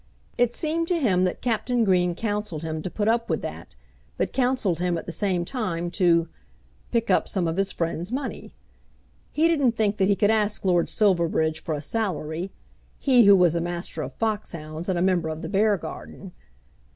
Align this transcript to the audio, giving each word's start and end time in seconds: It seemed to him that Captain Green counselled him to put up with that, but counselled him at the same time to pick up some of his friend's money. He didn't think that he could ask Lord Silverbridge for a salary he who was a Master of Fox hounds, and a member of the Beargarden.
It 0.35 0.55
seemed 0.55 0.87
to 0.87 0.97
him 0.99 1.25
that 1.25 1.43
Captain 1.43 1.83
Green 1.83 2.15
counselled 2.15 2.63
him 2.63 2.81
to 2.81 2.89
put 2.89 3.07
up 3.07 3.29
with 3.29 3.43
that, 3.43 3.75
but 4.17 4.33
counselled 4.33 4.79
him 4.79 4.97
at 4.97 5.05
the 5.05 5.11
same 5.11 5.45
time 5.45 5.91
to 5.91 6.27
pick 6.91 7.11
up 7.11 7.27
some 7.27 7.47
of 7.47 7.55
his 7.57 7.71
friend's 7.71 8.11
money. 8.11 8.51
He 9.31 9.47
didn't 9.47 9.73
think 9.73 9.97
that 9.97 10.07
he 10.09 10.15
could 10.15 10.31
ask 10.31 10.65
Lord 10.65 10.89
Silverbridge 10.89 11.61
for 11.63 11.75
a 11.75 11.81
salary 11.83 12.49
he 12.97 13.25
who 13.25 13.35
was 13.35 13.53
a 13.53 13.61
Master 13.61 14.01
of 14.01 14.13
Fox 14.13 14.53
hounds, 14.53 14.89
and 14.89 14.97
a 14.97 15.03
member 15.03 15.29
of 15.29 15.43
the 15.43 15.49
Beargarden. 15.49 16.31